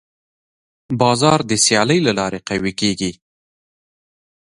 بازار 1.01 1.39
د 1.49 1.51
سیالۍ 1.65 1.99
له 2.07 2.11
لارې 2.19 2.39
قوي 2.49 2.73
کېږي. 2.81 3.11